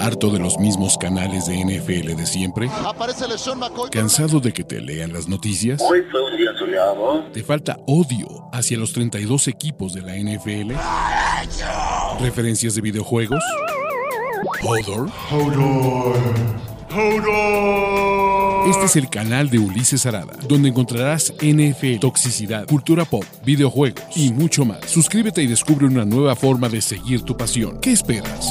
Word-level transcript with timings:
¿Harto 0.00 0.30
de 0.30 0.38
los 0.38 0.58
mismos 0.58 0.96
canales 0.96 1.46
de 1.46 1.56
NFL 1.56 2.14
de 2.16 2.24
siempre? 2.24 2.70
¿Cansado 3.90 4.40
de 4.40 4.52
que 4.52 4.64
te 4.64 4.80
lean 4.80 5.12
las 5.12 5.28
noticias? 5.28 5.82
Hoy 5.82 6.02
fue 6.10 6.24
un 6.24 6.36
día 6.36 6.50
soleado. 6.58 7.24
¿Te 7.32 7.42
falta 7.42 7.76
odio 7.86 8.48
hacia 8.52 8.78
los 8.78 8.94
32 8.94 9.48
equipos 9.48 9.92
de 9.92 10.00
la 10.00 10.16
NFL? 10.16 10.72
¿Referencias 12.22 12.74
de 12.74 12.80
videojuegos? 12.80 13.42
¿Hodor? 14.62 15.10
Este 18.66 18.84
es 18.86 18.96
el 18.96 19.08
canal 19.08 19.48
de 19.50 19.58
Ulises 19.58 20.04
Arada, 20.06 20.34
donde 20.48 20.68
encontrarás 20.68 21.32
NFL, 21.40 22.00
toxicidad, 22.00 22.66
cultura 22.66 23.04
pop, 23.04 23.24
videojuegos 23.44 24.02
y 24.16 24.32
mucho 24.32 24.64
más. 24.64 24.80
Suscríbete 24.86 25.42
y 25.42 25.46
descubre 25.46 25.86
una 25.86 26.04
nueva 26.04 26.34
forma 26.34 26.68
de 26.68 26.80
seguir 26.80 27.22
tu 27.22 27.36
pasión. 27.36 27.80
¿Qué 27.80 27.92
esperas? 27.92 28.46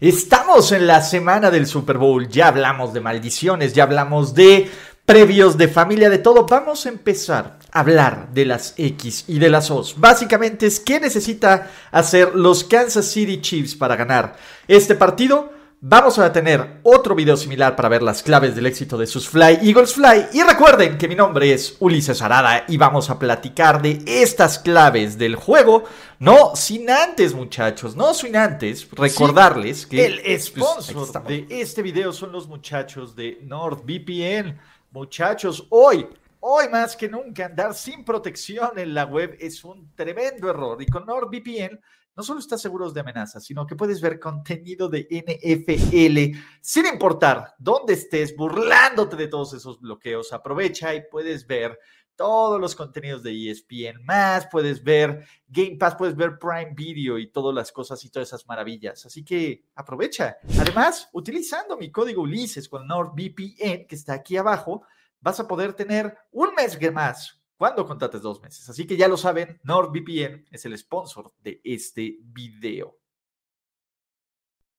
Estamos 0.00 0.70
en 0.72 0.86
la 0.86 1.00
semana 1.00 1.50
del 1.50 1.66
Super 1.66 1.98
Bowl, 1.98 2.28
ya 2.28 2.48
hablamos 2.48 2.92
de 2.92 3.00
maldiciones, 3.00 3.72
ya 3.72 3.84
hablamos 3.84 4.34
de 4.34 4.70
previos, 5.06 5.56
de 5.56 5.68
familia, 5.68 6.10
de 6.10 6.18
todo. 6.18 6.46
Vamos 6.46 6.86
a 6.86 6.90
empezar 6.90 7.58
a 7.72 7.80
hablar 7.80 8.28
de 8.32 8.44
las 8.44 8.74
X 8.76 9.24
y 9.28 9.38
de 9.38 9.50
las 9.50 9.70
O's. 9.70 9.94
Básicamente 9.98 10.66
es 10.66 10.80
qué 10.80 11.00
necesita 11.00 11.70
hacer 11.90 12.34
los 12.34 12.64
Kansas 12.64 13.06
City 13.06 13.40
Chiefs 13.40 13.74
para 13.74 13.96
ganar 13.96 14.36
este 14.68 14.94
partido. 14.94 15.53
Vamos 15.86 16.18
a 16.18 16.32
tener 16.32 16.80
otro 16.82 17.14
video 17.14 17.36
similar 17.36 17.76
para 17.76 17.90
ver 17.90 18.02
las 18.02 18.22
claves 18.22 18.56
del 18.56 18.64
éxito 18.64 18.96
de 18.96 19.06
sus 19.06 19.28
Fly 19.28 19.58
Eagles 19.60 19.92
Fly. 19.92 20.28
Y 20.32 20.42
recuerden 20.42 20.96
que 20.96 21.06
mi 21.06 21.14
nombre 21.14 21.52
es 21.52 21.76
Ulises 21.78 22.22
Arada 22.22 22.64
y 22.68 22.78
vamos 22.78 23.10
a 23.10 23.18
platicar 23.18 23.82
de 23.82 24.02
estas 24.06 24.58
claves 24.58 25.18
del 25.18 25.36
juego. 25.36 25.84
No 26.18 26.56
sin 26.56 26.88
antes, 26.88 27.34
muchachos, 27.34 27.96
no 27.96 28.14
sin 28.14 28.34
antes 28.34 28.88
recordarles 28.92 29.84
que 29.84 30.06
el 30.06 30.40
sponsor 30.40 31.22
de 31.24 31.46
este 31.50 31.82
video 31.82 32.14
son 32.14 32.32
los 32.32 32.48
muchachos 32.48 33.14
de 33.14 33.40
NordVPN. 33.42 34.58
Muchachos, 34.90 35.66
hoy 35.68 36.06
Hoy 36.46 36.68
más 36.68 36.94
que 36.94 37.08
nunca 37.08 37.46
andar 37.46 37.72
sin 37.72 38.04
protección 38.04 38.78
en 38.78 38.92
la 38.92 39.06
web 39.06 39.34
es 39.40 39.64
un 39.64 39.90
tremendo 39.94 40.50
error 40.50 40.82
y 40.82 40.84
con 40.84 41.06
NordVPN 41.06 41.80
no 42.16 42.22
solo 42.22 42.40
estás 42.40 42.62
seguro 42.62 42.90
de 42.90 43.00
amenazas, 43.00 43.44
sino 43.44 43.66
que 43.66 43.76
puedes 43.76 44.00
ver 44.00 44.20
contenido 44.20 44.88
de 44.88 45.06
NFL 45.10 46.38
sin 46.60 46.86
importar 46.86 47.54
dónde 47.58 47.94
estés, 47.94 48.36
burlándote 48.36 49.16
de 49.16 49.28
todos 49.28 49.54
esos 49.54 49.80
bloqueos. 49.80 50.32
Aprovecha 50.32 50.94
y 50.94 51.02
puedes 51.10 51.46
ver 51.46 51.78
todos 52.16 52.60
los 52.60 52.76
contenidos 52.76 53.22
de 53.22 53.50
ESPN 53.50 54.04
más, 54.04 54.46
puedes 54.46 54.82
ver 54.82 55.26
Game 55.48 55.76
Pass, 55.76 55.96
puedes 55.96 56.14
ver 56.14 56.38
Prime 56.38 56.72
Video 56.74 57.18
y 57.18 57.30
todas 57.30 57.54
las 57.54 57.72
cosas 57.72 58.04
y 58.04 58.10
todas 58.10 58.28
esas 58.28 58.46
maravillas. 58.46 59.04
Así 59.06 59.24
que 59.24 59.64
aprovecha. 59.74 60.36
Además, 60.60 61.08
utilizando 61.12 61.76
mi 61.76 61.90
código 61.90 62.22
Ulises 62.22 62.68
con 62.68 62.86
NordVPN, 62.86 63.86
que 63.86 63.94
está 63.94 64.14
aquí 64.14 64.36
abajo, 64.36 64.82
vas 65.20 65.40
a 65.40 65.48
poder 65.48 65.72
tener 65.72 66.16
un 66.30 66.54
mes 66.54 66.78
más 66.92 67.40
cuando 67.56 67.86
contrates 67.86 68.22
dos 68.22 68.42
meses. 68.42 68.68
Así 68.68 68.86
que 68.86 68.96
ya 68.96 69.08
lo 69.08 69.16
saben, 69.16 69.60
NordVPN 69.64 70.46
es 70.50 70.64
el 70.64 70.76
sponsor 70.76 71.32
de 71.42 71.60
este 71.64 72.18
video. 72.22 72.98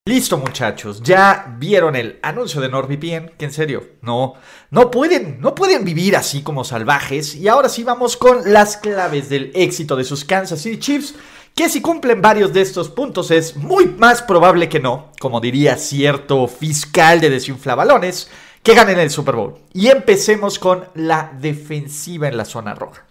Listo 0.08 0.38
muchachos, 0.38 1.02
ya 1.02 1.56
vieron 1.58 1.96
el 1.96 2.20
anuncio 2.22 2.62
de 2.62 2.70
NordVPN, 2.70 3.38
que 3.40 3.46
en 3.46 3.52
serio, 3.52 3.94
no, 4.02 4.36
no 4.70 4.92
pueden, 4.92 5.42
no 5.42 5.56
pueden 5.56 5.84
vivir 5.84 6.16
así 6.16 6.44
como 6.44 6.64
salvajes. 6.64 7.34
Y 7.34 7.48
ahora 7.48 7.70
sí 7.70 7.84
vamos 7.84 8.16
con 8.16 8.54
las 8.54 8.78
claves 8.78 9.30
del 9.30 9.52
éxito 9.56 9.96
de 9.96 10.04
sus 10.04 10.24
Kansas 10.24 10.62
City 10.62 10.78
Chiefs, 10.78 11.16
que 11.56 11.70
si 11.70 11.82
cumplen 11.82 12.22
varios 12.22 12.54
de 12.54 12.62
estos 12.62 12.90
puntos 12.90 13.32
es 13.32 13.56
muy 13.56 13.88
más 13.88 14.22
probable 14.22 14.70
que 14.70 14.80
no, 14.80 15.12
como 15.20 15.42
diría 15.42 15.76
cierto 15.76 16.48
fiscal 16.48 17.20
de 17.20 17.32
desinflabalones, 17.32 18.30
que 18.66 18.74
ganen 18.74 18.98
el 18.98 19.12
Super 19.12 19.36
Bowl. 19.36 19.60
Y 19.74 19.90
empecemos 19.90 20.58
con 20.58 20.86
la 20.96 21.32
defensiva 21.40 22.28
en 22.28 22.36
la 22.36 22.46
zona 22.46 22.74
roja. 22.74 23.06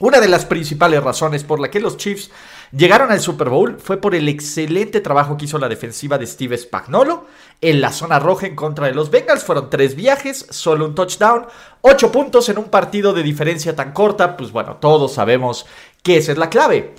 Una 0.00 0.18
de 0.20 0.26
las 0.26 0.46
principales 0.46 1.00
razones 1.00 1.44
por 1.44 1.60
la 1.60 1.70
que 1.70 1.78
los 1.78 1.96
Chiefs 1.96 2.32
llegaron 2.72 3.12
al 3.12 3.20
Super 3.20 3.50
Bowl 3.50 3.78
fue 3.78 3.98
por 3.98 4.16
el 4.16 4.28
excelente 4.28 5.00
trabajo 5.00 5.36
que 5.36 5.44
hizo 5.44 5.58
la 5.58 5.68
defensiva 5.68 6.18
de 6.18 6.26
Steve 6.26 6.58
Spagnolo 6.58 7.26
en 7.60 7.80
la 7.80 7.92
zona 7.92 8.18
roja 8.18 8.48
en 8.48 8.56
contra 8.56 8.88
de 8.88 8.94
los 8.94 9.12
Bengals. 9.12 9.44
Fueron 9.44 9.70
tres 9.70 9.94
viajes, 9.94 10.46
solo 10.50 10.86
un 10.86 10.96
touchdown, 10.96 11.46
ocho 11.82 12.10
puntos 12.10 12.48
en 12.48 12.58
un 12.58 12.68
partido 12.68 13.12
de 13.12 13.22
diferencia 13.22 13.76
tan 13.76 13.92
corta. 13.92 14.36
Pues 14.36 14.50
bueno, 14.50 14.78
todos 14.78 15.12
sabemos 15.12 15.66
que 16.02 16.16
esa 16.16 16.32
es 16.32 16.38
la 16.38 16.50
clave. 16.50 16.96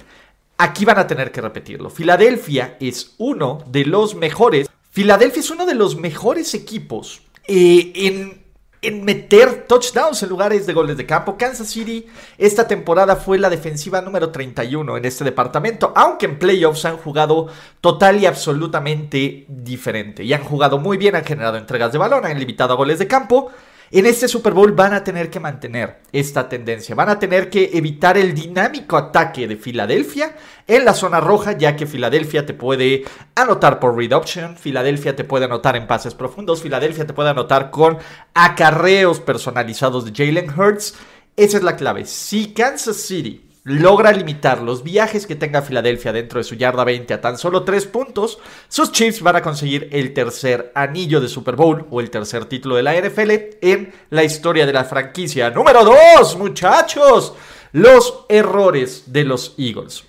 Aquí 0.57 0.85
van 0.85 0.99
a 0.99 1.07
tener 1.07 1.33
que 1.33 1.41
repetirlo. 1.41 1.89
Filadelfia 1.89 2.77
es 2.79 3.15
uno 3.17 3.65
de 3.67 3.83
los 3.83 4.15
mejores. 4.15 4.69
Filadelfia 4.91 5.41
es 5.41 5.51
uno 5.51 5.65
de 5.65 5.75
los 5.75 5.97
mejores 5.97 6.53
equipos 6.53 7.23
en, 7.51 8.41
en, 8.81 9.05
meter 9.05 9.65
touchdowns 9.67 10.23
en 10.23 10.29
lugares 10.29 10.65
de 10.65 10.73
goles 10.73 10.97
de 10.97 11.05
campo. 11.05 11.37
Kansas 11.37 11.69
City 11.69 12.07
esta 12.37 12.67
temporada 12.67 13.15
fue 13.15 13.37
la 13.37 13.49
defensiva 13.49 14.01
número 14.01 14.31
31 14.31 14.97
en 14.97 15.05
este 15.05 15.23
departamento, 15.23 15.93
aunque 15.95 16.25
en 16.25 16.39
playoffs 16.39 16.85
han 16.85 16.97
jugado 16.97 17.47
total 17.81 18.19
y 18.21 18.25
absolutamente 18.25 19.45
diferente. 19.47 20.23
Y 20.23 20.33
han 20.33 20.43
jugado 20.43 20.77
muy 20.77 20.97
bien, 20.97 21.15
han 21.15 21.25
generado 21.25 21.57
entregas 21.57 21.91
de 21.91 21.97
balón, 21.97 22.25
han 22.25 22.39
limitado 22.39 22.77
goles 22.77 22.99
de 22.99 23.07
campo. 23.07 23.51
En 23.93 24.05
este 24.05 24.29
Super 24.29 24.53
Bowl 24.53 24.71
van 24.71 24.93
a 24.93 25.03
tener 25.03 25.29
que 25.29 25.41
mantener 25.41 25.99
esta 26.13 26.47
tendencia, 26.47 26.95
van 26.95 27.09
a 27.09 27.19
tener 27.19 27.49
que 27.49 27.71
evitar 27.73 28.17
el 28.17 28.33
dinámico 28.33 28.95
ataque 28.95 29.49
de 29.49 29.57
Filadelfia 29.57 30.33
en 30.65 30.85
la 30.85 30.93
zona 30.93 31.19
roja, 31.19 31.57
ya 31.57 31.75
que 31.75 31.85
Filadelfia 31.85 32.45
te 32.45 32.53
puede 32.53 33.03
anotar 33.35 33.81
por 33.81 33.97
read 33.97 34.13
option, 34.13 34.55
Filadelfia 34.55 35.17
te 35.17 35.25
puede 35.25 35.43
anotar 35.43 35.75
en 35.75 35.87
pases 35.87 36.15
profundos, 36.15 36.61
Filadelfia 36.61 37.05
te 37.05 37.11
puede 37.11 37.31
anotar 37.31 37.69
con 37.69 37.97
acarreos 38.33 39.19
personalizados 39.19 40.05
de 40.05 40.13
Jalen 40.15 40.57
Hurts. 40.57 40.95
Esa 41.35 41.57
es 41.57 41.63
la 41.63 41.75
clave. 41.75 42.05
Si 42.05 42.53
Kansas 42.53 42.95
City 42.95 43.50
logra 43.63 44.11
limitar 44.11 44.61
los 44.61 44.83
viajes 44.83 45.27
que 45.27 45.35
tenga 45.35 45.61
Filadelfia 45.61 46.11
dentro 46.11 46.39
de 46.39 46.43
su 46.43 46.55
yarda 46.55 46.83
20 46.83 47.13
a 47.13 47.21
tan 47.21 47.37
solo 47.37 47.63
3 47.63 47.85
puntos, 47.87 48.39
sus 48.67 48.91
Chiefs 48.91 49.21
van 49.21 49.35
a 49.35 49.41
conseguir 49.41 49.87
el 49.91 50.13
tercer 50.13 50.71
anillo 50.73 51.21
de 51.21 51.29
Super 51.29 51.55
Bowl 51.55 51.85
o 51.91 52.01
el 52.01 52.09
tercer 52.09 52.45
título 52.45 52.75
de 52.75 52.83
la 52.83 52.99
NFL 52.99 53.31
en 53.61 53.93
la 54.09 54.23
historia 54.23 54.65
de 54.65 54.73
la 54.73 54.83
franquicia. 54.83 55.49
Número 55.51 55.83
2, 56.17 56.37
muchachos, 56.37 57.35
los 57.71 58.25
errores 58.29 59.03
de 59.07 59.23
los 59.25 59.53
Eagles. 59.57 60.05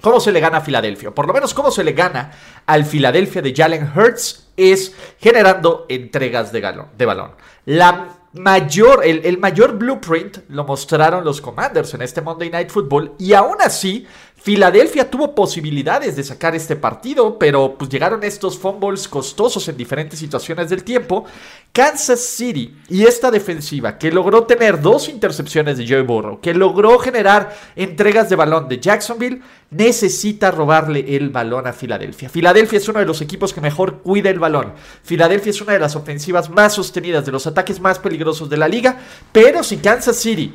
¿Cómo 0.00 0.20
se 0.20 0.30
le 0.30 0.40
gana 0.40 0.58
a 0.58 0.60
Filadelfia? 0.60 1.10
Por 1.10 1.26
lo 1.26 1.32
menos 1.32 1.54
cómo 1.54 1.70
se 1.70 1.82
le 1.82 1.92
gana 1.92 2.30
al 2.66 2.84
Filadelfia 2.84 3.42
de 3.42 3.54
Jalen 3.54 3.90
Hurts 3.96 4.48
es 4.56 4.94
generando 5.18 5.86
entregas 5.88 6.52
de, 6.52 6.60
de 6.96 7.06
balón. 7.06 7.32
La 7.64 8.18
mayor, 8.38 9.04
el, 9.04 9.24
el, 9.24 9.38
mayor 9.38 9.76
blueprint 9.76 10.38
lo 10.48 10.64
mostraron 10.64 11.24
los 11.24 11.40
Commanders 11.40 11.94
en 11.94 12.02
este 12.02 12.20
Monday 12.20 12.50
Night 12.50 12.70
Football 12.70 13.14
y 13.18 13.32
aún 13.32 13.56
así 13.60 14.06
Filadelfia 14.46 15.10
tuvo 15.10 15.34
posibilidades 15.34 16.14
de 16.14 16.22
sacar 16.22 16.54
este 16.54 16.76
partido, 16.76 17.36
pero 17.36 17.74
pues 17.76 17.90
llegaron 17.90 18.22
estos 18.22 18.56
fumbles 18.56 19.08
costosos 19.08 19.66
en 19.66 19.76
diferentes 19.76 20.20
situaciones 20.20 20.70
del 20.70 20.84
tiempo. 20.84 21.24
Kansas 21.72 22.20
City 22.20 22.76
y 22.88 23.02
esta 23.02 23.32
defensiva 23.32 23.98
que 23.98 24.12
logró 24.12 24.44
tener 24.44 24.80
dos 24.80 25.08
intercepciones 25.08 25.78
de 25.78 25.88
Joe 25.88 26.02
Burrow, 26.02 26.40
que 26.40 26.54
logró 26.54 26.96
generar 27.00 27.56
entregas 27.74 28.30
de 28.30 28.36
balón 28.36 28.68
de 28.68 28.78
Jacksonville, 28.78 29.42
necesita 29.70 30.52
robarle 30.52 31.16
el 31.16 31.30
balón 31.30 31.66
a 31.66 31.72
Filadelfia. 31.72 32.28
Filadelfia 32.28 32.76
es 32.76 32.88
uno 32.88 33.00
de 33.00 33.06
los 33.06 33.20
equipos 33.20 33.52
que 33.52 33.60
mejor 33.60 34.00
cuida 34.02 34.30
el 34.30 34.38
balón. 34.38 34.74
Filadelfia 35.02 35.50
es 35.50 35.60
una 35.60 35.72
de 35.72 35.80
las 35.80 35.96
ofensivas 35.96 36.50
más 36.50 36.72
sostenidas, 36.72 37.26
de 37.26 37.32
los 37.32 37.48
ataques 37.48 37.80
más 37.80 37.98
peligrosos 37.98 38.48
de 38.48 38.58
la 38.58 38.68
liga, 38.68 38.96
pero 39.32 39.64
si 39.64 39.78
Kansas 39.78 40.14
City 40.14 40.54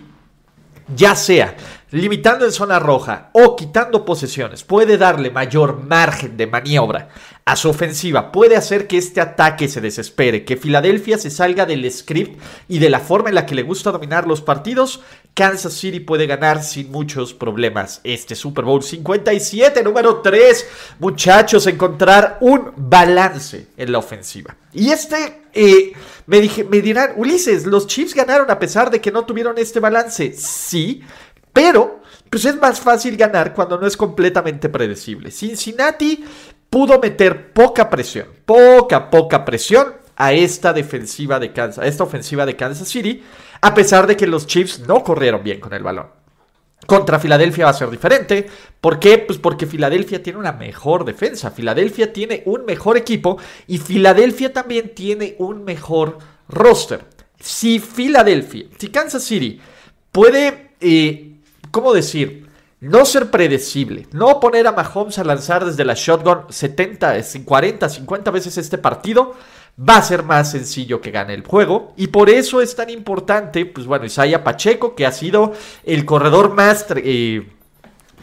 ya 0.95 1.15
sea 1.15 1.55
limitando 1.91 2.45
en 2.45 2.51
zona 2.51 2.79
roja 2.79 3.29
o 3.33 3.55
quitando 3.55 4.05
posesiones, 4.05 4.63
puede 4.63 4.97
darle 4.97 5.29
mayor 5.29 5.83
margen 5.83 6.37
de 6.37 6.47
maniobra 6.47 7.09
a 7.43 7.55
su 7.55 7.69
ofensiva, 7.69 8.31
puede 8.31 8.55
hacer 8.55 8.87
que 8.87 8.97
este 8.97 9.19
ataque 9.19 9.67
se 9.67 9.81
desespere, 9.81 10.45
que 10.45 10.57
Filadelfia 10.57 11.17
se 11.17 11.29
salga 11.29 11.65
del 11.65 11.89
script 11.91 12.39
y 12.67 12.79
de 12.79 12.89
la 12.89 12.99
forma 12.99 13.29
en 13.29 13.35
la 13.35 13.45
que 13.45 13.55
le 13.55 13.63
gusta 13.63 13.91
dominar 13.91 14.27
los 14.27 14.41
partidos, 14.41 15.01
Kansas 15.33 15.73
City 15.73 15.99
puede 16.01 16.27
ganar 16.27 16.61
sin 16.61 16.91
muchos 16.91 17.33
problemas 17.33 18.01
este 18.03 18.35
Super 18.35 18.65
Bowl 18.65 18.83
57, 18.83 19.81
número 19.83 20.17
3. 20.17 20.67
Muchachos, 20.99 21.67
encontrar 21.67 22.37
un 22.41 22.73
balance 22.75 23.67
en 23.77 23.91
la 23.91 23.99
ofensiva. 23.99 24.55
Y 24.73 24.91
este, 24.91 25.43
eh, 25.53 25.93
me, 26.25 26.41
dije, 26.41 26.65
me 26.65 26.81
dirán, 26.81 27.11
Ulises, 27.15 27.65
los 27.65 27.87
Chiefs 27.87 28.13
ganaron 28.13 28.51
a 28.51 28.59
pesar 28.59 28.91
de 28.91 28.99
que 28.99 29.11
no 29.11 29.25
tuvieron 29.25 29.57
este 29.57 29.79
balance. 29.79 30.33
Sí, 30.33 31.01
pero 31.53 32.01
pues 32.29 32.45
es 32.45 32.55
más 32.55 32.79
fácil 32.79 33.17
ganar 33.17 33.53
cuando 33.53 33.77
no 33.77 33.85
es 33.85 33.97
completamente 33.97 34.69
predecible. 34.69 35.31
Cincinnati 35.31 36.23
pudo 36.69 36.99
meter 36.99 37.51
poca 37.51 37.89
presión, 37.89 38.27
poca, 38.45 39.09
poca 39.09 39.43
presión 39.43 39.93
a 40.15 40.33
esta 40.33 40.71
defensiva 40.71 41.39
de 41.39 41.51
Kansas, 41.51 41.83
a 41.83 41.87
esta 41.87 42.03
ofensiva 42.03 42.45
de 42.45 42.55
Kansas 42.55 42.87
City, 42.87 43.23
a 43.59 43.73
pesar 43.73 44.07
de 44.07 44.15
que 44.15 44.27
los 44.27 44.47
Chiefs 44.47 44.79
no 44.87 45.03
corrieron 45.03 45.43
bien 45.43 45.59
con 45.59 45.73
el 45.73 45.83
balón. 45.83 46.07
Contra 46.87 47.19
Filadelfia 47.19 47.65
va 47.65 47.71
a 47.71 47.75
ser 47.75 47.89
diferente. 47.89 48.47
¿Por 48.79 48.99
qué? 48.99 49.19
Pues 49.19 49.37
porque 49.37 49.67
Filadelfia 49.67 50.23
tiene 50.23 50.39
una 50.39 50.51
mejor 50.51 51.05
defensa. 51.05 51.51
Filadelfia 51.51 52.11
tiene 52.11 52.41
un 52.45 52.65
mejor 52.65 52.97
equipo 52.97 53.37
y 53.67 53.77
Filadelfia 53.77 54.51
también 54.51 54.95
tiene 54.95 55.35
un 55.39 55.63
mejor 55.63 56.17
roster. 56.47 57.05
Si 57.39 57.79
Filadelfia, 57.79 58.65
si 58.77 58.89
Kansas 58.89 59.23
City 59.23 59.59
puede, 60.11 60.71
eh, 60.79 61.30
¿cómo 61.71 61.93
decir? 61.93 62.47
No 62.79 63.05
ser 63.05 63.29
predecible, 63.29 64.07
no 64.11 64.39
poner 64.39 64.65
a 64.65 64.71
Mahomes 64.71 65.19
a 65.19 65.23
lanzar 65.23 65.65
desde 65.65 65.85
la 65.85 65.93
shotgun 65.95 66.45
70, 66.49 67.15
40, 67.45 67.89
50 67.89 68.31
veces 68.31 68.57
este 68.57 68.79
partido, 68.79 69.35
va 69.79 69.97
a 69.97 70.01
ser 70.01 70.23
más 70.23 70.51
sencillo 70.51 70.99
que 70.99 71.11
gane 71.11 71.33
el 71.33 71.45
juego. 71.45 71.93
Y 71.95 72.07
por 72.07 72.29
eso 72.29 72.61
es 72.61 72.75
tan 72.75 72.89
importante, 72.89 73.65
pues 73.65 73.85
bueno, 73.85 74.05
Isaiah 74.05 74.43
Pacheco, 74.43 74.95
que 74.95 75.05
ha 75.05 75.11
sido 75.11 75.53
el 75.83 76.05
corredor 76.05 76.53
más, 76.53 76.85
eh, 76.95 77.47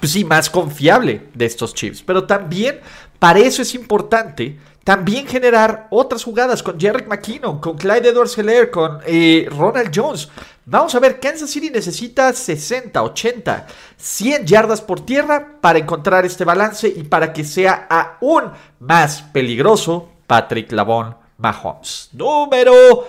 pues 0.00 0.12
sí, 0.12 0.24
más 0.24 0.50
confiable 0.50 1.28
de 1.34 1.46
estos 1.46 1.74
Chiefs. 1.74 2.02
Pero 2.02 2.24
también, 2.24 2.80
para 3.18 3.38
eso 3.38 3.62
es 3.62 3.74
importante 3.74 4.58
también 4.84 5.26
generar 5.26 5.86
otras 5.90 6.24
jugadas 6.24 6.62
con 6.62 6.80
Jerry 6.80 7.04
McKinnon, 7.06 7.60
con 7.60 7.76
Clyde 7.76 8.08
Edwards 8.08 8.38
Heller, 8.38 8.70
con 8.70 9.00
eh, 9.06 9.46
Ronald 9.50 9.90
Jones. 9.94 10.28
Vamos 10.64 10.94
a 10.94 11.00
ver, 11.00 11.20
Kansas 11.20 11.50
City 11.50 11.70
necesita 11.70 12.32
60, 12.32 13.02
80, 13.02 13.66
100 13.96 14.46
yardas 14.46 14.80
por 14.80 15.00
tierra 15.04 15.56
para 15.60 15.78
encontrar 15.78 16.26
este 16.26 16.44
balance 16.44 16.88
y 16.88 17.02
para 17.04 17.32
que 17.32 17.44
sea 17.44 17.86
aún 17.88 18.44
más 18.80 19.22
peligroso 19.22 20.10
Patrick 20.26 20.72
Lavon 20.72 21.16
Mahomes. 21.38 22.10
Número 22.12 23.08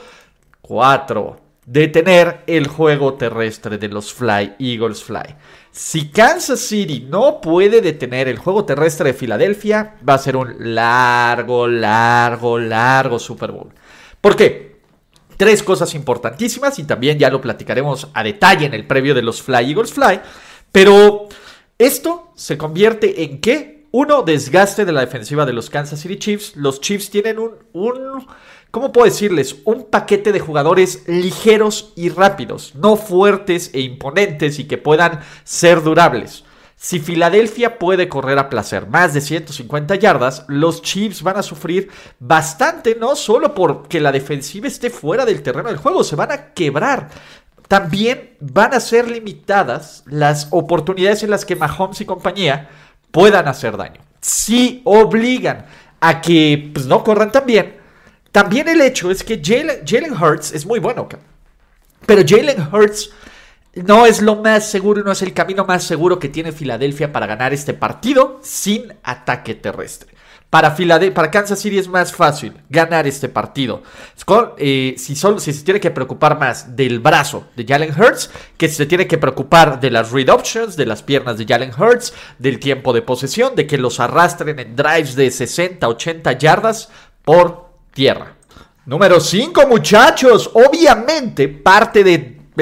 4. 0.61 1.37
Detener 1.65 2.43
el 2.47 2.67
juego 2.67 3.13
terrestre 3.15 3.77
de 3.77 3.89
los 3.89 4.13
Fly 4.13 4.55
Eagles 4.59 5.03
Fly. 5.03 5.35
Si 5.71 6.09
Kansas 6.09 6.59
City 6.59 7.05
no 7.07 7.41
puede 7.41 7.81
detener 7.81 8.27
el 8.27 8.37
juego 8.37 8.65
terrestre 8.65 9.11
de 9.11 9.17
Filadelfia, 9.17 9.95
va 10.07 10.15
a 10.15 10.19
ser 10.19 10.35
un 10.35 10.55
largo, 10.73 11.67
largo, 11.67 12.57
largo 12.57 13.19
Super 13.19 13.51
Bowl. 13.51 13.69
¿Por 14.19 14.35
qué? 14.35 14.79
Tres 15.37 15.63
cosas 15.63 15.93
importantísimas 15.95 16.79
y 16.79 16.83
también 16.83 17.17
ya 17.17 17.29
lo 17.29 17.39
platicaremos 17.39 18.09
a 18.13 18.23
detalle 18.23 18.65
en 18.65 18.73
el 18.73 18.85
previo 18.87 19.13
de 19.13 19.21
los 19.21 19.41
Fly 19.41 19.69
Eagles 19.69 19.93
Fly. 19.93 20.19
Pero 20.71 21.29
esto 21.77 22.31
se 22.35 22.57
convierte 22.57 23.23
en 23.23 23.39
qué? 23.39 23.78
Uno, 23.91 24.21
desgaste 24.21 24.85
de 24.85 24.91
la 24.91 25.01
defensiva 25.01 25.47
de 25.47 25.53
los 25.53 25.71
Kansas 25.71 26.01
City 26.01 26.17
Chiefs. 26.17 26.55
Los 26.55 26.79
Chiefs 26.79 27.09
tienen 27.09 27.39
un, 27.39 27.55
un 27.73 28.27
¿cómo 28.69 28.91
puedo 28.91 29.05
decirles? 29.05 29.55
Un 29.65 29.89
paquete 29.89 30.31
de 30.31 30.39
jugadores 30.39 31.07
ligeros 31.07 31.91
y 31.95 32.09
rápidos, 32.09 32.75
no 32.75 32.97
fuertes 32.97 33.71
e 33.73 33.79
imponentes 33.79 34.59
y 34.59 34.65
que 34.65 34.77
puedan 34.77 35.21
ser 35.43 35.81
durables. 35.81 36.43
Si 36.75 36.99
Filadelfia 36.99 37.79
puede 37.79 38.07
correr 38.07 38.37
a 38.37 38.49
placer 38.49 38.87
más 38.87 39.15
de 39.15 39.21
150 39.21 39.95
yardas, 39.95 40.45
los 40.47 40.83
Chiefs 40.83 41.23
van 41.23 41.37
a 41.37 41.43
sufrir 41.43 41.89
bastante, 42.19 42.95
no 42.95 43.15
solo 43.15 43.55
porque 43.55 43.99
la 43.99 44.11
defensiva 44.11 44.67
esté 44.67 44.91
fuera 44.91 45.25
del 45.25 45.41
terreno 45.41 45.69
del 45.69 45.77
juego, 45.77 46.03
se 46.03 46.15
van 46.15 46.31
a 46.31 46.53
quebrar. 46.53 47.09
También 47.67 48.35
van 48.39 48.73
a 48.73 48.79
ser 48.79 49.09
limitadas 49.09 50.03
las 50.05 50.47
oportunidades 50.51 51.23
en 51.23 51.31
las 51.31 51.43
que 51.43 51.55
Mahomes 51.55 52.01
y 52.01 52.05
compañía 52.05 52.69
puedan 53.11 53.47
hacer 53.47 53.77
daño. 53.77 54.01
Si 54.21 54.81
obligan 54.85 55.65
a 55.99 56.21
que 56.21 56.71
pues, 56.73 56.85
no 56.85 57.03
corran 57.03 57.31
tan 57.31 57.45
bien, 57.45 57.77
también 58.31 58.67
el 58.67 58.81
hecho 58.81 59.11
es 59.11 59.23
que 59.23 59.41
Jalen 59.43 60.13
Hurts 60.13 60.53
es 60.53 60.65
muy 60.65 60.79
bueno, 60.79 61.07
pero 62.05 62.21
Jalen 62.25 62.67
Hurts 62.71 63.11
no 63.75 64.05
es 64.05 64.21
lo 64.21 64.35
más 64.35 64.69
seguro 64.69 65.03
no 65.03 65.11
es 65.11 65.21
el 65.21 65.33
camino 65.33 65.65
más 65.65 65.83
seguro 65.83 66.19
que 66.19 66.29
tiene 66.29 66.51
Filadelfia 66.51 67.11
para 67.11 67.27
ganar 67.27 67.53
este 67.53 67.73
partido 67.73 68.39
sin 68.43 68.93
ataque 69.03 69.55
terrestre. 69.55 70.13
Para, 70.49 70.75
para 71.13 71.29
Kansas 71.29 71.59
City 71.59 71.77
es 71.77 71.87
más 71.87 72.11
fácil 72.11 72.53
ganar 72.69 73.05
este 73.05 73.29
partido. 73.29 73.83
Eh, 74.57 74.95
si, 74.97 75.15
solo, 75.15 75.39
si 75.39 75.53
se 75.53 75.63
tiene 75.63 75.79
que 75.79 75.91
preocupar 75.91 76.39
más 76.39 76.75
del 76.75 76.99
brazo 76.99 77.45
de 77.55 77.65
Jalen 77.65 77.93
Hurts, 77.95 78.31
que 78.57 78.67
se 78.67 78.87
tiene 78.87 79.05
que 79.05 79.19
preocupar 79.19 79.79
de 79.79 79.91
las 79.91 80.11
read 80.11 80.29
options, 80.29 80.75
de 80.75 80.87
las 80.87 81.03
piernas 81.03 81.37
de 81.37 81.45
Jalen 81.45 81.71
Hurts, 81.77 82.13
del 82.39 82.57
tiempo 82.57 82.93
de 82.93 83.03
posesión, 83.03 83.53
de 83.55 83.67
que 83.67 83.77
los 83.77 83.99
arrastren 83.99 84.57
en 84.57 84.75
drives 84.75 85.15
de 85.15 85.29
60, 85.29 85.87
80 85.87 86.31
yardas 86.33 86.89
por 87.23 87.69
tierra. 87.93 88.35
Número 88.87 89.19
5, 89.19 89.67
muchachos. 89.67 90.49
Obviamente, 90.55 91.47
parte 91.47 92.03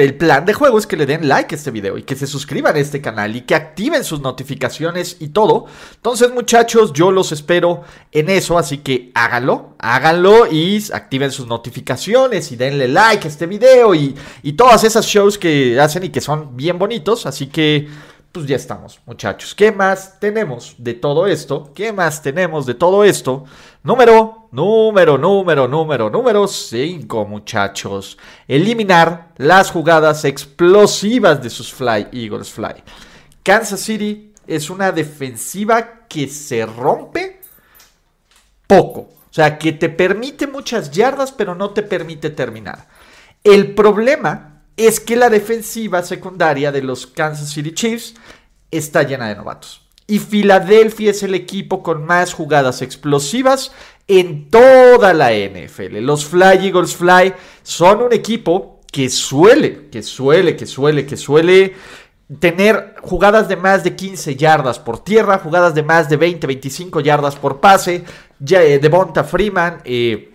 del 0.02 0.14
plan 0.14 0.44
de 0.44 0.54
juego 0.54 0.78
es 0.78 0.86
que 0.86 0.96
le 0.96 1.06
den 1.06 1.28
like 1.28 1.54
a 1.54 1.58
este 1.58 1.70
video 1.70 1.98
y 1.98 2.02
que 2.02 2.16
se 2.16 2.26
suscriban 2.26 2.76
a 2.76 2.78
este 2.78 3.00
canal 3.00 3.36
y 3.36 3.42
que 3.42 3.54
activen 3.54 4.04
sus 4.04 4.20
notificaciones 4.20 5.16
y 5.20 5.28
todo. 5.28 5.66
Entonces, 5.94 6.32
muchachos, 6.32 6.92
yo 6.92 7.10
los 7.10 7.32
espero 7.32 7.82
en 8.12 8.30
eso, 8.30 8.58
así 8.58 8.78
que 8.78 9.10
háganlo, 9.14 9.74
háganlo 9.78 10.46
y 10.50 10.82
activen 10.92 11.30
sus 11.30 11.46
notificaciones 11.46 12.52
y 12.52 12.56
denle 12.56 12.88
like 12.88 13.26
a 13.26 13.30
este 13.30 13.46
video 13.46 13.94
y, 13.94 14.14
y 14.42 14.52
todas 14.52 14.84
esas 14.84 15.06
shows 15.06 15.38
que 15.38 15.78
hacen 15.80 16.04
y 16.04 16.08
que 16.10 16.20
son 16.20 16.56
bien 16.56 16.78
bonitos. 16.78 17.26
Así 17.26 17.48
que 17.48 17.88
pues 18.32 18.46
ya 18.46 18.56
estamos, 18.56 19.00
muchachos. 19.06 19.54
¿Qué 19.54 19.72
más 19.72 20.20
tenemos 20.20 20.74
de 20.78 20.94
todo 20.94 21.26
esto? 21.26 21.72
¿Qué 21.74 21.92
más 21.92 22.22
tenemos 22.22 22.66
de 22.66 22.74
todo 22.74 23.02
esto? 23.02 23.44
Número, 23.82 24.48
número, 24.52 25.16
número, 25.16 25.66
número, 25.66 26.10
número 26.10 26.46
5, 26.46 27.24
muchachos. 27.24 28.18
Eliminar 28.46 29.32
las 29.36 29.70
jugadas 29.70 30.24
explosivas 30.24 31.42
de 31.42 31.50
sus 31.50 31.72
Fly 31.72 32.08
Eagles 32.12 32.50
Fly. 32.50 32.82
Kansas 33.42 33.80
City 33.80 34.32
es 34.46 34.68
una 34.68 34.92
defensiva 34.92 36.06
que 36.06 36.28
se 36.28 36.66
rompe 36.66 37.40
poco. 38.66 39.00
O 39.00 39.32
sea, 39.32 39.58
que 39.58 39.72
te 39.72 39.88
permite 39.88 40.46
muchas 40.46 40.90
yardas, 40.90 41.32
pero 41.32 41.54
no 41.54 41.70
te 41.70 41.82
permite 41.82 42.30
terminar. 42.30 42.88
El 43.42 43.74
problema 43.74 44.57
es 44.78 45.00
que 45.00 45.16
la 45.16 45.28
defensiva 45.28 46.02
secundaria 46.04 46.70
de 46.70 46.82
los 46.82 47.06
Kansas 47.06 47.50
City 47.50 47.72
Chiefs 47.72 48.14
está 48.70 49.02
llena 49.02 49.28
de 49.28 49.34
novatos. 49.34 49.82
Y 50.06 50.20
Filadelfia 50.20 51.10
es 51.10 51.22
el 51.24 51.34
equipo 51.34 51.82
con 51.82 52.06
más 52.06 52.32
jugadas 52.32 52.80
explosivas 52.80 53.72
en 54.06 54.48
toda 54.48 55.12
la 55.12 55.32
NFL. 55.32 55.98
Los 55.98 56.24
Fly 56.24 56.66
Eagles 56.66 56.94
Fly 56.94 57.34
son 57.62 58.02
un 58.02 58.12
equipo 58.12 58.80
que 58.90 59.10
suele, 59.10 59.88
que 59.90 60.02
suele, 60.02 60.56
que 60.56 60.64
suele, 60.64 61.04
que 61.04 61.16
suele 61.16 61.74
tener 62.38 62.94
jugadas 63.02 63.48
de 63.48 63.56
más 63.56 63.82
de 63.82 63.96
15 63.96 64.36
yardas 64.36 64.78
por 64.78 65.02
tierra, 65.02 65.40
jugadas 65.40 65.74
de 65.74 65.82
más 65.82 66.08
de 66.08 66.16
20, 66.16 66.46
25 66.46 67.00
yardas 67.00 67.34
por 67.34 67.58
pase. 67.60 68.04
Eh, 68.48 68.78
Devonta 68.80 69.24
Freeman, 69.24 69.82
eh, 69.84 70.32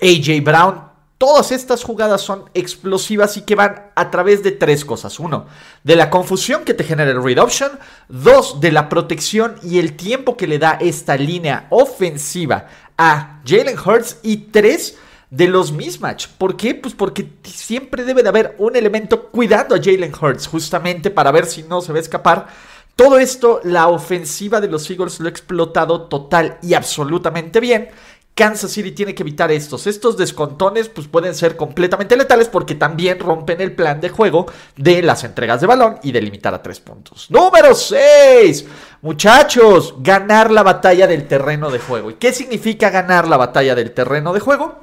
AJ 0.00 0.42
Brown 0.42 0.95
Todas 1.18 1.50
estas 1.50 1.82
jugadas 1.82 2.20
son 2.20 2.44
explosivas 2.52 3.36
y 3.38 3.42
que 3.42 3.54
van 3.54 3.90
a 3.94 4.10
través 4.10 4.42
de 4.42 4.52
tres 4.52 4.84
cosas. 4.84 5.18
Uno, 5.18 5.46
de 5.82 5.96
la 5.96 6.10
confusión 6.10 6.64
que 6.64 6.74
te 6.74 6.84
genera 6.84 7.10
el 7.10 7.22
read 7.22 7.38
option. 7.38 7.70
Dos, 8.08 8.60
de 8.60 8.70
la 8.72 8.88
protección 8.88 9.56
y 9.62 9.78
el 9.78 9.96
tiempo 9.96 10.36
que 10.36 10.46
le 10.46 10.58
da 10.58 10.78
esta 10.80 11.16
línea 11.16 11.68
ofensiva 11.70 12.66
a 12.98 13.40
Jalen 13.46 13.78
Hurts. 13.78 14.18
Y 14.22 14.36
tres, 14.52 14.98
de 15.30 15.48
los 15.48 15.72
mismatch. 15.72 16.28
¿Por 16.38 16.56
qué? 16.56 16.74
Pues 16.74 16.94
porque 16.94 17.28
siempre 17.44 18.04
debe 18.04 18.22
de 18.22 18.28
haber 18.28 18.54
un 18.58 18.76
elemento 18.76 19.24
cuidando 19.28 19.74
a 19.74 19.82
Jalen 19.82 20.12
Hurts, 20.14 20.46
justamente 20.46 21.10
para 21.10 21.32
ver 21.32 21.46
si 21.46 21.62
no 21.62 21.80
se 21.80 21.92
va 21.92 21.98
a 21.98 22.02
escapar. 22.02 22.46
Todo 22.94 23.18
esto, 23.18 23.60
la 23.64 23.88
ofensiva 23.88 24.60
de 24.60 24.68
los 24.68 24.88
Eagles 24.90 25.20
lo 25.20 25.26
ha 25.26 25.30
explotado 25.30 26.02
total 26.02 26.58
y 26.62 26.74
absolutamente 26.74 27.60
bien. 27.60 27.88
Kansas 28.36 28.70
City 28.70 28.92
tiene 28.92 29.14
que 29.14 29.22
evitar 29.22 29.50
estos. 29.50 29.86
Estos 29.86 30.18
descontones 30.18 30.90
pues, 30.90 31.08
pueden 31.08 31.34
ser 31.34 31.56
completamente 31.56 32.18
letales 32.18 32.48
porque 32.48 32.74
también 32.74 33.18
rompen 33.18 33.62
el 33.62 33.72
plan 33.72 33.98
de 33.98 34.10
juego 34.10 34.44
de 34.76 35.02
las 35.02 35.24
entregas 35.24 35.62
de 35.62 35.66
balón 35.66 35.98
y 36.02 36.12
de 36.12 36.20
limitar 36.20 36.52
a 36.52 36.62
tres 36.62 36.78
puntos. 36.78 37.30
Número 37.30 37.74
6. 37.74 38.66
Muchachos, 39.00 39.94
ganar 40.00 40.50
la 40.50 40.62
batalla 40.62 41.06
del 41.06 41.26
terreno 41.26 41.70
de 41.70 41.78
juego. 41.78 42.10
¿Y 42.10 42.14
qué 42.14 42.30
significa 42.34 42.90
ganar 42.90 43.26
la 43.26 43.38
batalla 43.38 43.74
del 43.74 43.92
terreno 43.92 44.34
de 44.34 44.40
juego? 44.40 44.80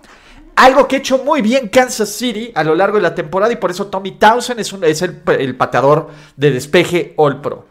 Algo 0.55 0.88
que 0.88 0.95
ha 0.95 1.00
hecho 1.00 1.19
muy 1.19 1.43
bien 1.43 1.69
Kansas 1.69 2.10
City 2.10 2.51
a 2.55 2.63
lo 2.63 2.74
largo 2.74 2.98
de 2.98 3.03
la 3.03 3.13
temporada 3.13 3.53
y 3.53 3.57
por 3.57 3.69
eso 3.69 3.86
Tommy 3.86 4.13
Townsend 4.13 4.62
es, 4.62 4.74
es 4.81 5.01
el, 5.03 5.22
el 5.27 5.55
pateador 5.55 6.10
de 6.36 6.50
despeje 6.50 7.13
All 7.17 7.39
Pro 7.39 7.67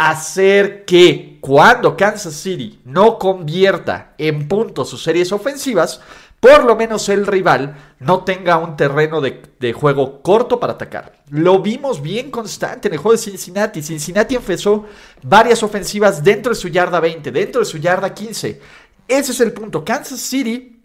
hacer 0.00 0.86
que 0.86 1.29
cuando 1.40 1.96
Kansas 1.96 2.34
City 2.34 2.80
no 2.84 3.18
convierta 3.18 4.14
en 4.18 4.46
puntos 4.46 4.90
sus 4.90 5.02
series 5.02 5.32
ofensivas, 5.32 6.00
por 6.40 6.64
lo 6.64 6.74
menos 6.74 7.08
el 7.10 7.26
rival 7.26 7.76
no 7.98 8.24
tenga 8.24 8.56
un 8.56 8.74
terreno 8.74 9.20
de, 9.20 9.72
juego 9.74 10.22
corto 10.22 10.58
para 10.58 10.72
atacar. 10.72 11.12
Lo 11.28 11.60
vimos 11.60 12.00
bien 12.00 12.30
constante 12.30 12.88
en 12.88 12.94
el 12.94 13.00
juego 13.00 13.12
de 13.12 13.22
Cincinnati. 13.22 13.82
Cincinnati 13.82 14.36
empezó 14.36 14.86
varias 15.22 15.62
ofensivas 15.62 16.24
dentro 16.24 16.50
de 16.50 16.56
su 16.58 16.68
yarda 16.68 16.98
20, 16.98 17.30
dentro 17.30 17.60
de 17.60 17.66
su 17.66 17.76
yarda 17.76 18.14
15. 18.14 18.60
Ese 19.06 19.32
es 19.32 19.40
el 19.40 19.52
punto. 19.52 19.84
Kansas 19.84 20.20
City 20.20 20.80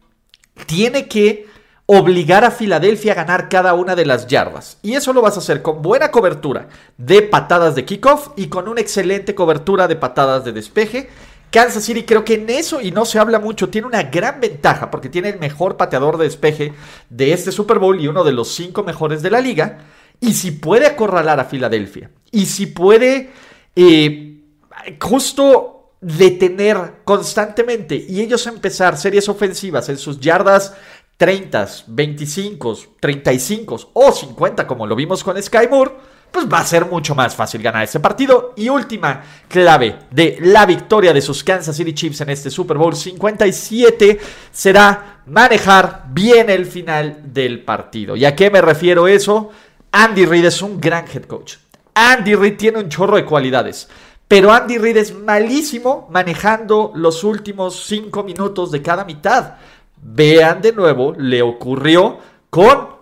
tiene 0.66 1.08
que 1.08 1.48
obligar 1.88 2.44
a 2.44 2.52
Filadelfia 2.52 3.12
a 3.12 3.16
ganar 3.16 3.50
cada 3.50 3.74
una 3.74 3.96
de 3.96 4.06
las 4.06 4.28
yardas. 4.28 4.78
Y 4.82 4.94
eso 4.94 5.14
lo 5.14 5.22
vas 5.22 5.36
a 5.36 5.40
hacer 5.40 5.62
con 5.62 5.82
buena 5.82 6.10
cobertura 6.12 6.68
de 6.98 7.22
patadas 7.22 7.76
de 7.76 7.86
kickoff 7.86 8.30
y 8.36 8.48
con 8.48 8.68
una 8.68 8.82
excelente 8.82 9.36
cobertura 9.36 9.88
de 9.88 9.96
patadas 9.96 10.44
de 10.46 10.52
despeje. 10.52 11.10
Kansas 11.52 11.84
City 11.84 12.04
creo 12.04 12.26
que 12.26 12.34
en 12.34 12.50
eso, 12.50 12.82
y 12.82 12.92
no 12.92 13.06
se 13.06 13.20
habla 13.20 13.40
mucho, 13.40 13.70
tiene 13.70 13.88
una 13.88 14.04
gran 14.04 14.42
ventaja 14.42 14.90
porque 14.90 15.10
tiene 15.10 15.30
el 15.30 15.40
mejor 15.40 15.78
pateador 15.78 16.18
de 16.18 16.26
despeje 16.26 16.74
de 17.10 17.34
este 17.34 17.52
Super 17.52 17.80
Bowl 17.80 18.00
y 18.00 18.08
uno 18.08 18.24
de 18.24 18.34
los 18.34 18.54
cinco 18.54 18.84
mejores 18.84 19.22
de 19.22 19.32
la 19.32 19.40
liga. 19.40 19.78
Y 20.20 20.34
si 20.34 20.52
puede 20.52 20.88
acorralar 20.88 21.40
a 21.40 21.46
Filadelfia, 21.46 22.10
y 22.32 22.48
si 22.48 22.66
puede 22.66 23.32
eh, 23.76 24.42
justo 25.00 25.94
detener 26.02 27.02
constantemente 27.04 27.96
y 27.96 28.22
ellos 28.22 28.46
empezar 28.48 28.98
series 28.98 29.28
ofensivas 29.30 29.90
en 29.90 29.98
sus 29.98 30.20
yardas 30.20 30.74
30, 31.18 31.68
25, 31.88 32.78
35 33.00 33.92
o 33.94 34.12
50 34.12 34.68
como 34.68 34.86
lo 34.86 34.96
vimos 34.96 35.24
con 35.24 35.42
Sky 35.42 35.68
Moore, 35.70 35.92
pues 36.32 36.48
va 36.52 36.60
a 36.60 36.66
ser 36.66 36.86
mucho 36.86 37.16
más 37.16 37.34
fácil 37.34 37.62
ganar 37.62 37.84
ese 37.84 38.02
partido. 38.02 38.54
Y 38.58 38.68
última 38.68 39.24
clave 39.48 40.00
de 40.12 40.38
la 40.42 40.66
victoria 40.66 41.14
de 41.14 41.22
sus 41.22 41.44
Kansas 41.44 41.78
City 41.78 41.94
Chiefs 41.94 42.22
en 42.22 42.30
este 42.30 42.50
Super 42.50 42.78
Bowl 42.78 42.94
57 42.94 44.20
será 44.52 45.22
manejar 45.28 46.04
bien 46.10 46.50
el 46.50 46.66
final 46.66 47.22
del 47.34 47.64
partido. 47.64 48.18
¿Y 48.18 48.26
a 48.26 48.36
qué 48.36 48.50
me 48.52 48.62
refiero 48.62 49.08
eso? 49.08 49.52
Andy 49.92 50.26
Reid 50.26 50.46
es 50.46 50.62
un 50.62 50.82
gran 50.82 51.06
head 51.08 51.24
coach. 51.24 51.56
Andy 51.94 52.36
Reid 52.36 52.58
tiene 52.58 52.80
un 52.80 52.90
chorro 52.90 53.16
de 53.16 53.24
cualidades. 53.24 53.88
Pero 54.28 54.52
Andy 54.52 54.80
Reid 54.80 54.98
es 54.98 55.14
malísimo 55.14 56.10
manejando 56.12 56.92
los 56.96 57.24
últimos 57.24 57.86
5 57.86 58.24
minutos 58.24 58.72
de 58.72 58.82
cada 58.82 59.06
mitad. 59.06 59.54
Vean 60.08 60.62
de 60.62 60.72
nuevo, 60.72 61.14
le 61.18 61.42
ocurrió 61.42 62.20
con 62.50 62.96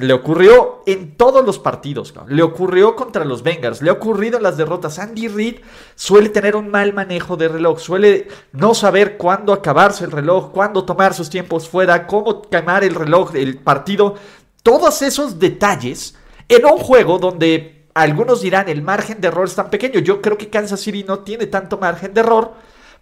le 0.00 0.12
ocurrió 0.12 0.82
en 0.84 1.16
todos 1.16 1.44
los 1.46 1.60
partidos, 1.60 2.12
le 2.26 2.42
ocurrió 2.42 2.96
contra 2.96 3.24
los 3.24 3.44
Bengals, 3.44 3.82
le 3.82 3.90
ha 3.90 3.92
ocurrido 3.92 4.36
en 4.36 4.42
las 4.42 4.56
derrotas. 4.56 4.98
Andy 4.98 5.28
Reid 5.28 5.60
suele 5.94 6.30
tener 6.30 6.56
un 6.56 6.68
mal 6.70 6.92
manejo 6.92 7.36
de 7.36 7.46
reloj, 7.46 7.78
suele 7.78 8.26
no 8.52 8.74
saber 8.74 9.16
cuándo 9.16 9.52
acabarse 9.52 10.04
el 10.04 10.10
reloj, 10.10 10.50
cuándo 10.50 10.84
tomar 10.84 11.14
sus 11.14 11.30
tiempos 11.30 11.68
fuera, 11.68 12.08
cómo 12.08 12.42
quemar 12.42 12.82
el 12.82 12.96
reloj, 12.96 13.36
el 13.36 13.58
partido. 13.58 14.16
Todos 14.64 15.02
esos 15.02 15.38
detalles 15.38 16.16
en 16.48 16.64
un 16.64 16.78
juego 16.78 17.20
donde 17.20 17.86
algunos 17.94 18.40
dirán 18.40 18.68
el 18.68 18.82
margen 18.82 19.20
de 19.20 19.28
error 19.28 19.46
es 19.46 19.54
tan 19.54 19.70
pequeño. 19.70 20.00
Yo 20.00 20.20
creo 20.20 20.36
que 20.36 20.50
Kansas 20.50 20.80
City 20.80 21.04
no 21.04 21.20
tiene 21.20 21.46
tanto 21.46 21.78
margen 21.78 22.12
de 22.12 22.20
error. 22.22 22.54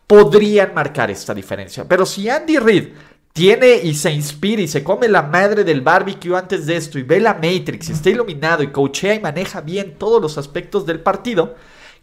Podrían 0.07 0.75
marcar 0.75 1.11
esta 1.11 1.35
diferencia. 1.35 1.87
Pero 1.87 2.05
si 2.05 2.29
Andy 2.29 2.59
Reid 2.59 2.89
tiene 3.39 3.77
y 3.85 3.95
se 3.95 4.11
inspira 4.11 4.63
y 4.63 4.67
se 4.67 4.83
come 4.83 5.07
la 5.07 5.23
madre 5.23 5.63
del 5.63 5.81
barbecue 5.81 6.37
antes 6.37 6.67
de 6.67 6.77
esto 6.77 6.99
y 6.99 7.05
ve 7.05 7.21
la 7.21 7.35
Matrix 7.35 7.89
y 7.89 7.93
está 7.93 8.11
iluminado 8.11 8.65
y 8.65 8.73
coachea 8.73 9.15
y 9.15 9.21
maneja 9.21 9.61
bien 9.61 9.95
todos 9.97 10.21
los 10.21 10.39
aspectos 10.39 10.85
del 10.85 10.99
partido, 10.99 11.55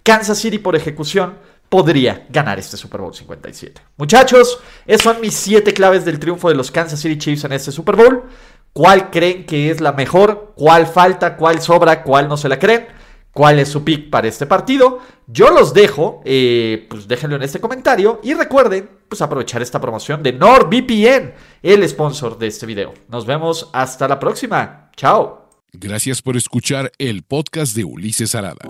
Kansas 0.02 0.38
City 0.38 0.60
por 0.60 0.78
ejecución 0.78 1.34
podría 1.68 2.26
ganar 2.30 2.58
este 2.58 2.78
Super 2.78 3.02
Bowl 3.02 3.14
57. 3.14 3.82
Muchachos, 3.98 4.60
esas 4.88 5.02
son 5.02 5.20
mis 5.20 5.34
siete 5.34 5.74
claves 5.74 6.06
del 6.06 6.20
triunfo 6.20 6.48
de 6.48 6.56
los 6.56 6.72
Kansas 6.72 7.02
City 7.02 7.18
Chiefs 7.18 7.44
en 7.44 7.52
este 7.52 7.74
Super 7.74 7.98
Bowl. 7.98 8.24
¿Cuál 8.72 9.10
creen 9.10 9.46
que 9.46 9.70
es 9.70 9.82
la 9.82 9.92
mejor? 9.92 10.54
¿Cuál 10.56 10.88
falta? 10.88 11.36
¿Cuál 11.36 11.62
sobra? 11.62 12.02
¿Cuál 12.04 12.30
no 12.30 12.38
se 12.38 12.48
la 12.48 12.60
creen? 12.60 12.88
cuál 13.36 13.60
es 13.60 13.68
su 13.68 13.84
pick 13.84 14.10
para 14.10 14.30
este 14.30 14.46
partido. 14.46 15.00
Yo 15.28 15.50
los 15.50 15.74
dejo, 15.74 16.22
eh, 16.24 16.88
pues 16.90 17.06
déjenlo 17.06 17.36
en 17.36 17.44
este 17.44 17.60
comentario 17.60 18.22
y 18.24 18.34
recuerden 18.34 18.90
pues 19.08 19.22
aprovechar 19.22 19.62
esta 19.62 19.80
promoción 19.80 20.24
de 20.24 20.34
NordVPN, 20.34 21.34
el 21.62 21.88
sponsor 21.88 22.38
de 22.38 22.48
este 22.48 22.66
video. 22.66 22.94
Nos 23.10 23.26
vemos 23.26 23.70
hasta 23.74 24.08
la 24.08 24.20
próxima. 24.20 24.90
Chao. 24.96 25.50
Gracias 25.74 26.22
por 26.22 26.38
escuchar 26.38 26.92
el 26.98 27.24
podcast 27.24 27.76
de 27.76 27.84
Ulises 27.84 28.34
Arada. 28.36 28.66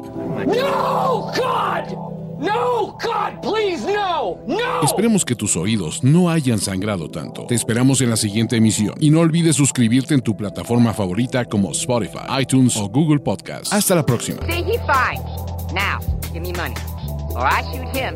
No, 0.46 1.32
God! 1.36 2.16
No, 2.38 2.98
God, 3.02 3.42
please, 3.42 3.86
no, 3.86 4.38
no. 4.46 4.82
Esperemos 4.84 5.24
que 5.24 5.36
tus 5.36 5.56
oídos 5.56 6.04
no 6.04 6.30
hayan 6.30 6.60
sangrado 6.60 7.10
tanto. 7.10 7.46
Te 7.46 7.56
esperamos 7.56 8.02
en 8.02 8.10
la 8.10 8.18
siguiente 8.18 8.58
emisión 8.58 8.94
y 9.00 9.10
no 9.10 9.22
olvides 9.22 9.56
suscribirte 9.56 10.16
en 10.16 10.22
tu 10.22 10.36
plataforma 10.36 10.94
favorita 10.94 11.46
como 11.46 11.72
Spotify, 11.72 12.20
iTunes 12.42 12.76
o 12.76 12.90
Google 12.90 13.20
Podcast. 13.20 13.72
Hasta 13.72 13.96
la 13.96 14.06
próxima. 14.06 14.46
See, 14.46 14.64
he 14.64 14.78
fine. 14.80 15.24
Now, 15.74 16.00
give 16.34 16.42
me 16.42 16.52
money, 16.52 16.76
or 17.30 17.48
I 17.48 17.62
shoot 17.72 17.96
him, 17.96 18.16